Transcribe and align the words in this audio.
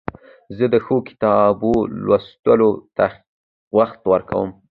زه 0.57 0.65
د 0.73 0.75
ښو 0.85 0.95
کتابو 1.09 1.73
لوستلو 2.05 2.69
ته 2.97 3.05
وخت 3.77 4.01
ورکوم. 4.11 4.49